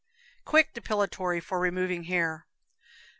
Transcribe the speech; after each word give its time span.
Quick 0.45 0.73
Depilatory 0.73 1.39
for 1.39 1.59
Removing 1.59 2.05
Hair. 2.05 2.47